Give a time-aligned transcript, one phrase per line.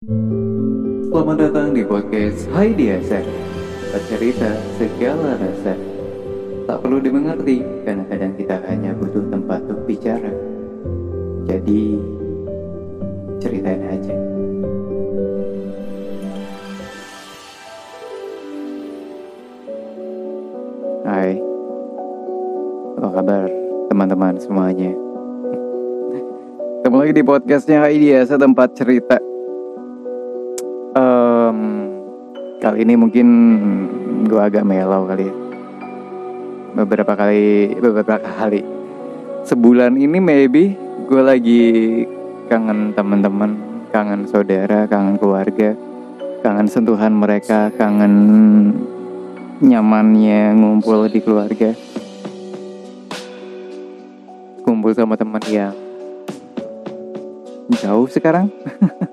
[0.00, 3.20] Selamat datang di podcast Hai Diasa
[3.92, 4.48] Bercerita
[4.80, 5.76] segala rasa.
[6.64, 10.32] Tak perlu dimengerti Karena kadang kita hanya butuh tempat untuk bicara.
[11.44, 12.00] Jadi
[13.44, 14.16] Ceritain aja.
[21.04, 21.36] Hai.
[22.96, 23.44] Apa kabar
[23.92, 24.96] teman-teman semuanya?
[26.80, 29.20] Ketemu lagi di podcastnya Hai Diasa Tempat cerita
[32.70, 33.28] kali ini mungkin
[34.30, 35.34] gue agak melau kali ya.
[36.70, 38.62] Beberapa kali, beberapa kali.
[39.42, 40.78] Sebulan ini maybe
[41.10, 41.62] gue lagi
[42.46, 43.58] kangen teman-teman,
[43.90, 45.74] kangen saudara, kangen keluarga,
[46.46, 48.14] kangen sentuhan mereka, kangen
[49.58, 51.74] nyamannya ngumpul di keluarga.
[54.62, 55.74] Kumpul sama teman yang
[57.82, 58.46] jauh sekarang.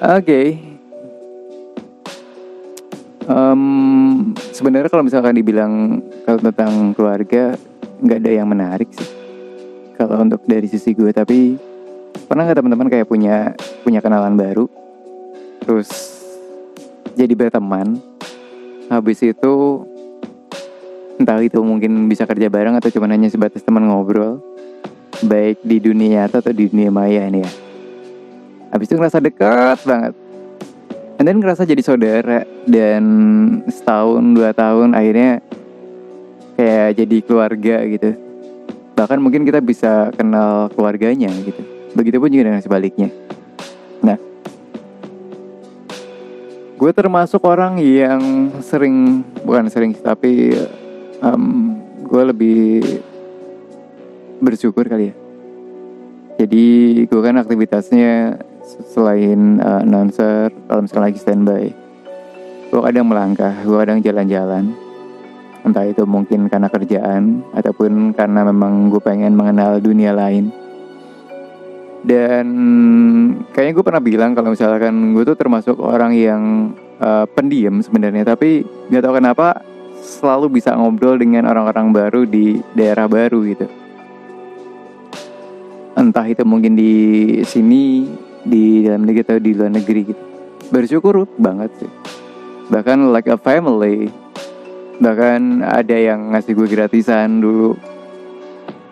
[0.00, 0.56] Oke.
[3.28, 3.62] Em,
[4.56, 7.52] sebenarnya kalau misalkan dibilang kalau tentang keluarga
[8.00, 9.04] nggak ada yang menarik sih.
[10.00, 11.60] Kalau untuk dari sisi gue, tapi
[12.24, 13.52] pernah nggak teman-teman kayak punya
[13.84, 14.64] punya kenalan baru,
[15.68, 15.92] terus
[17.12, 18.00] jadi berteman,
[18.88, 19.84] habis itu
[21.20, 24.40] entah itu mungkin bisa kerja bareng atau cuma hanya sebatas teman ngobrol,
[25.28, 27.52] baik di dunia atau di dunia maya ini ya.
[28.70, 30.14] Habis itu ngerasa dekat banget.
[31.20, 33.04] And then ngerasa jadi saudara dan
[33.68, 35.44] setahun dua tahun akhirnya
[36.56, 38.10] kayak jadi keluarga gitu.
[38.96, 41.60] Bahkan mungkin kita bisa kenal keluarganya gitu.
[41.92, 43.12] Begitupun juga dengan sebaliknya.
[44.00, 44.16] Nah,
[46.80, 50.56] gue termasuk orang yang sering bukan sering tapi
[51.20, 51.44] em,
[52.06, 52.80] gue lebih
[54.40, 55.14] bersyukur kali ya.
[56.40, 56.66] Jadi
[57.04, 61.64] gue kan aktivitasnya selain uh, announcer kalau misalnya lagi standby
[62.70, 64.70] gue kadang melangkah gue kadang jalan-jalan.
[65.60, 70.54] Entah itu mungkin karena kerjaan ataupun karena memang gue pengen mengenal dunia lain.
[72.00, 72.46] Dan
[73.52, 76.42] kayaknya gue pernah bilang kalau misalkan gue tuh termasuk orang yang
[77.02, 78.24] uh, pendiam sebenarnya.
[78.24, 79.60] Tapi nggak tahu kenapa
[80.00, 83.66] selalu bisa ngobrol dengan orang-orang baru di daerah baru gitu.
[85.98, 86.94] Entah itu mungkin di
[87.44, 88.08] sini
[88.44, 90.22] di dalam negeri atau di luar negeri gitu.
[90.70, 91.92] Bersyukur banget sih.
[92.70, 94.08] Bahkan like a family.
[95.00, 97.74] Bahkan ada yang ngasih gue gratisan dulu.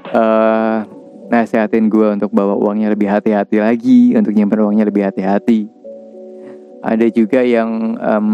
[0.08, 0.82] Uh,
[1.28, 5.68] nasihatin gue untuk bawa uangnya lebih hati-hati lagi untuk nyimpan uangnya lebih hati-hati.
[6.80, 8.28] Ada juga yang um,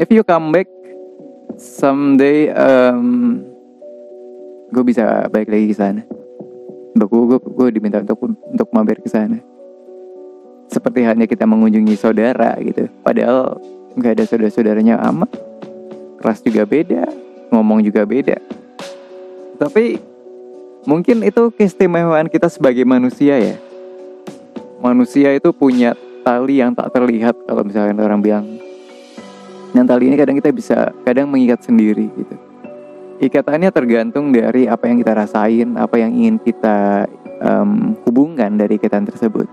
[0.00, 0.66] if you come back
[1.60, 3.44] someday um,
[4.72, 6.02] gue bisa balik lagi ke sana.
[6.96, 9.51] Gue gue gue diminta untuk untuk mampir ke sana
[10.72, 12.88] seperti halnya kita mengunjungi saudara gitu.
[13.04, 13.60] Padahal
[13.92, 15.28] nggak ada saudara-saudaranya amat.
[16.16, 17.04] Kelas juga beda
[17.52, 18.40] ngomong juga beda.
[19.60, 20.00] Tapi
[20.88, 23.56] mungkin itu keistimewaan kita sebagai manusia ya.
[24.80, 25.92] Manusia itu punya
[26.24, 28.46] tali yang tak terlihat kalau misalkan orang bilang.
[29.76, 32.36] Yang tali ini kadang kita bisa kadang mengikat sendiri gitu.
[33.22, 37.06] Ikatannya tergantung dari apa yang kita rasain apa yang ingin kita
[37.38, 39.46] um, hubungkan dari ikatan tersebut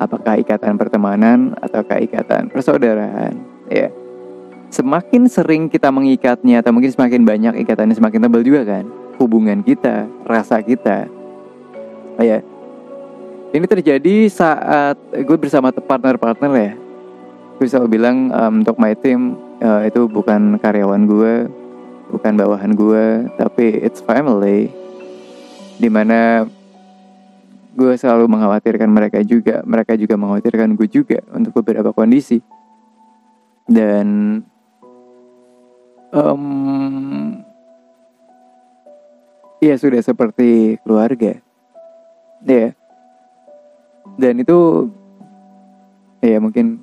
[0.00, 3.36] apakah ikatan pertemanan ataukah ikatan persaudaraan?
[3.68, 3.92] Ya.
[4.72, 8.88] Semakin sering kita mengikatnya atau mungkin semakin banyak ikatannya semakin tebal juga kan
[9.20, 11.04] hubungan kita rasa kita.
[12.16, 12.40] Oh, ya.
[13.50, 16.72] Ini terjadi saat gue bersama partner-partner ya.
[17.58, 21.34] Gue selalu bilang um, untuk my team uh, itu bukan karyawan gue
[22.14, 24.70] bukan bawahan gue tapi it's family.
[25.76, 26.46] Di mana
[27.74, 29.62] gue selalu mengkhawatirkan mereka juga.
[29.62, 32.42] Mereka juga mengkhawatirkan gue juga untuk beberapa kondisi.
[33.70, 34.40] Dan
[36.10, 36.42] um,
[39.62, 41.38] ya sudah seperti keluarga.
[42.42, 42.74] Ya.
[44.18, 44.90] Dan itu
[46.20, 46.82] ya mungkin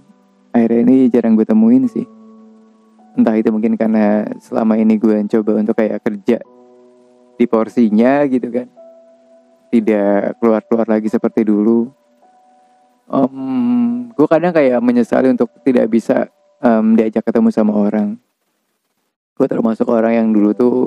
[0.56, 2.08] akhirnya ini jarang gue temuin sih.
[3.18, 6.38] Entah itu mungkin karena selama ini gue coba untuk kayak kerja
[7.38, 8.66] di porsinya gitu kan
[9.72, 11.92] tidak keluar-keluar lagi seperti dulu.
[13.08, 16.28] Um, gue kadang kayak menyesali untuk tidak bisa
[16.60, 18.20] um, diajak ketemu sama orang.
[19.38, 20.78] Gue termasuk orang yang dulu tuh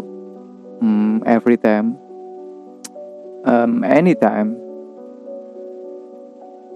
[0.85, 1.97] um, every time,
[3.49, 4.59] um, anytime,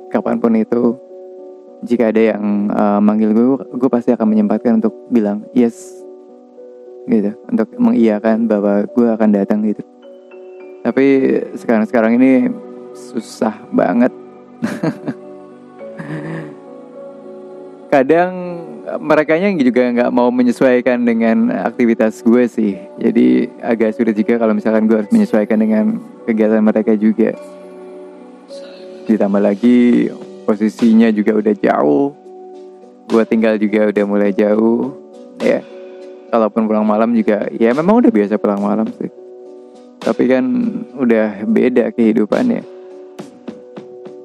[0.08, 0.96] kapan pun itu,
[1.84, 5.92] jika ada yang uh, manggil gue, gue pasti akan menyempatkan untuk bilang yes,
[7.04, 9.84] gitu, untuk mengiyakan bahwa gue akan datang gitu
[10.84, 12.52] tapi sekarang-sekarang ini
[12.92, 14.12] susah banget.
[17.92, 18.60] Kadang
[19.00, 22.76] mereka juga nggak mau menyesuaikan dengan aktivitas gue sih.
[23.00, 25.96] Jadi agak sulit juga kalau misalkan gue harus menyesuaikan dengan
[26.28, 27.32] kegiatan mereka juga.
[29.08, 30.12] Ditambah lagi
[30.44, 32.12] posisinya juga udah jauh.
[33.08, 35.00] Gue tinggal juga udah mulai jauh.
[35.40, 35.64] Ya
[36.28, 39.23] kalaupun pulang malam juga ya memang udah biasa pulang malam sih
[40.02, 40.44] tapi kan
[40.98, 42.62] udah beda kehidupannya.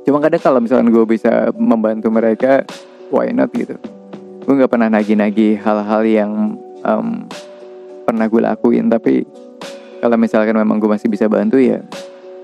[0.04, 2.66] Cuma kadang kalau misalkan gue bisa membantu mereka
[3.14, 3.78] why not gitu.
[4.44, 6.32] Gue nggak pernah nagih-nagih hal-hal yang
[6.82, 7.30] um,
[8.10, 8.90] pernah gue lakuin.
[8.90, 9.22] Tapi
[10.02, 11.84] kalau misalkan memang gue masih bisa bantu ya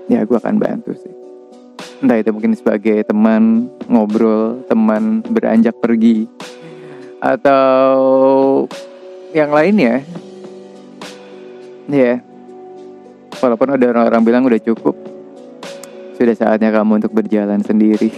[0.06, 1.14] ya gue akan bantu sih.
[2.06, 6.30] Entah itu mungkin sebagai teman ngobrol teman beranjak pergi
[7.18, 8.70] atau
[9.34, 10.06] yang lainnya.
[11.90, 12.22] Ya.
[12.22, 12.35] yeah
[13.46, 14.98] Walaupun ada orang-orang bilang udah cukup,
[16.18, 18.10] sudah saatnya kamu untuk berjalan sendiri.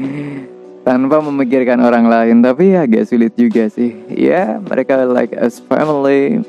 [0.88, 3.92] Tanpa memikirkan orang lain, tapi ya agak sulit juga sih.
[4.08, 6.40] Ya, mereka like as family.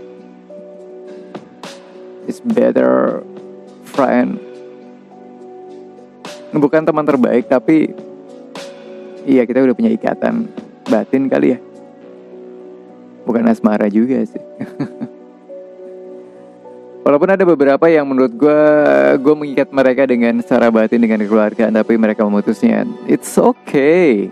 [2.31, 3.27] Is better
[3.91, 4.39] friend.
[6.55, 7.91] Bukan teman terbaik, tapi
[9.27, 10.47] iya kita udah punya ikatan
[10.87, 11.59] batin kali ya.
[13.27, 14.39] Bukan asmara juga sih.
[17.01, 18.61] Walaupun ada beberapa yang menurut gue
[19.17, 22.85] gue mengikat mereka dengan secara batin dengan keluarga, tapi mereka memutusnya.
[23.09, 24.29] It's okay,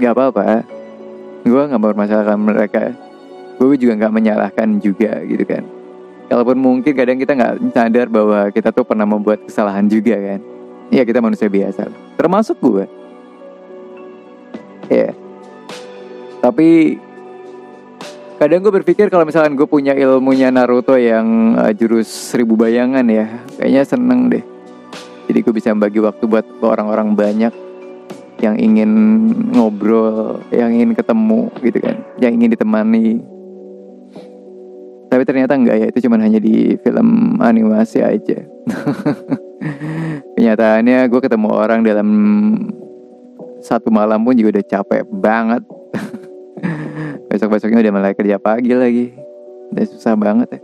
[0.00, 0.64] nggak apa-apa.
[1.44, 2.96] Gue nggak mempermasalahkan mereka.
[3.60, 5.60] Gue juga nggak menyalahkan juga gitu kan.
[6.32, 10.40] Kalaupun mungkin kadang kita nggak sadar bahwa kita tuh pernah membuat kesalahan juga kan.
[10.88, 12.88] Ya kita manusia biasa, termasuk gue.
[14.88, 15.12] Ya.
[15.12, 15.12] Yeah.
[16.40, 16.96] Tapi
[18.38, 23.26] kadang gue berpikir kalau misalkan gue punya ilmunya Naruto yang uh, jurus seribu bayangan ya
[23.58, 24.44] kayaknya seneng deh.
[25.24, 27.54] Jadi gue bisa bagi waktu buat orang-orang banyak
[28.42, 28.90] yang ingin
[29.54, 33.22] ngobrol yang ingin ketemu gitu kan yang ingin ditemani.
[35.08, 38.42] Tapi ternyata enggak ya itu cuma hanya di film animasi aja.
[40.34, 42.08] Kenyataannya gue ketemu orang dalam
[43.64, 45.62] satu malam pun juga udah capek banget
[47.34, 49.10] besok besoknya udah mulai kerja pagi lagi.
[49.74, 50.60] Udah susah banget ya.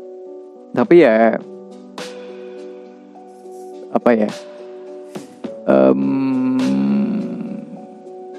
[0.70, 1.34] Tapi ya
[3.90, 4.30] apa ya
[5.66, 6.62] um,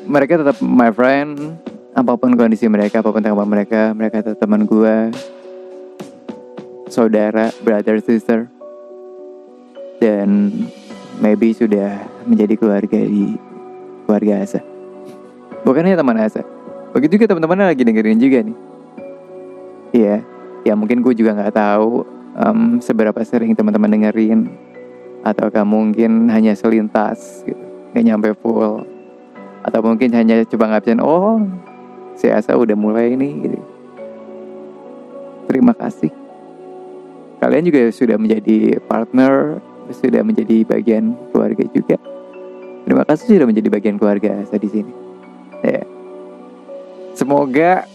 [0.08, 1.60] mereka tetap my friend.
[1.92, 5.12] Apa pun kondisi mereka apa pun tempat mereka mereka tetap teman gue
[6.88, 8.48] saudara brother sister.
[10.00, 10.56] Dan
[11.20, 13.36] maybe sudah menjadi keluarga di
[14.08, 14.64] keluarga Asa.
[15.68, 16.61] Bukannya teman Asa
[16.92, 18.58] Begitu juga teman-teman lagi dengerin juga nih.
[19.92, 20.16] Iya,
[20.64, 22.04] ya mungkin gue juga nggak tahu
[22.36, 24.48] um, seberapa sering teman-teman dengerin
[25.22, 27.60] atau mungkin hanya selintas gitu,
[27.94, 28.88] nggak nyampe full
[29.62, 31.38] atau mungkin hanya coba ngabsen oh
[32.18, 33.60] si Asa udah mulai ini gitu.
[35.46, 36.10] Terima kasih.
[37.42, 39.60] Kalian juga sudah menjadi partner,
[39.92, 41.98] sudah menjadi bagian keluarga juga.
[42.86, 45.11] Terima kasih sudah menjadi bagian keluarga Asa di sini.
[47.32, 47.88] Semoga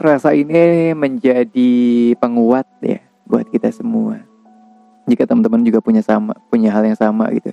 [0.00, 1.72] rasa ini menjadi
[2.16, 4.24] penguat ya buat kita semua.
[5.04, 7.52] Jika teman-teman juga punya sama punya hal yang sama gitu.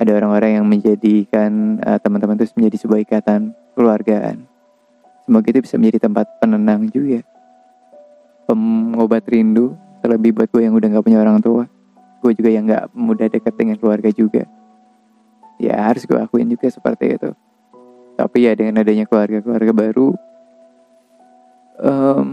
[0.00, 4.48] Ada orang-orang yang menjadikan uh, teman-teman itu menjadi sebuah ikatan keluargaan.
[5.28, 7.20] Semoga itu bisa menjadi tempat penenang juga.
[8.48, 11.68] Pengobat rindu, terlebih buat gue yang udah gak punya orang tua.
[12.24, 14.48] Gue juga yang gak mudah dekat dengan keluarga juga.
[15.60, 17.36] Ya harus gue akuin juga seperti itu
[18.22, 20.14] tapi ya dengan adanya keluarga-keluarga baru
[21.82, 22.26] um,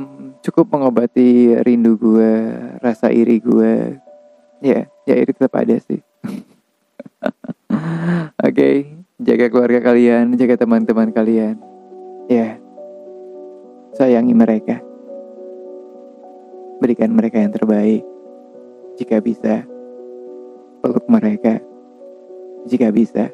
[0.46, 2.34] cukup mengobati rindu gue
[2.78, 3.98] rasa iri gue
[4.62, 5.98] ya ya iri tetap ada sih.
[8.40, 8.76] Oke okay,
[9.18, 11.58] jaga keluarga kalian jaga teman-teman kalian.
[12.30, 12.62] Ya
[13.98, 14.78] sayangi mereka.
[16.78, 18.06] Berikan mereka yang terbaik.
[19.02, 19.66] Jika bisa
[20.86, 21.58] peluk mereka.
[22.70, 23.34] Jika bisa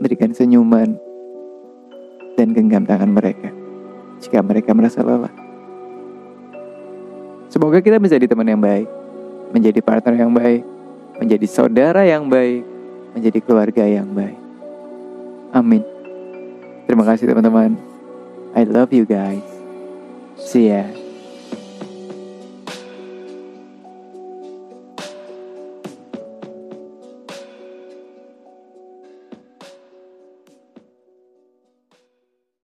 [0.00, 0.96] berikan senyuman
[2.40, 3.52] dan genggam tangan mereka
[4.24, 5.32] jika mereka merasa lelah.
[7.52, 8.88] Semoga kita menjadi teman yang baik,
[9.52, 10.62] menjadi partner yang baik,
[11.20, 12.64] menjadi saudara yang baik,
[13.12, 14.38] menjadi keluarga yang baik.
[15.52, 15.82] Amin.
[16.88, 17.76] Terima kasih teman-teman.
[18.56, 19.44] I love you guys.
[20.38, 20.99] See ya.